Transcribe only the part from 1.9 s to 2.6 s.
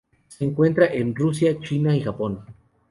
y Japón.